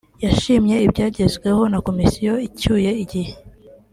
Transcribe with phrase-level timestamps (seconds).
[0.25, 3.33] yashimye ibyagezweho na Komisiyo icyuye igihe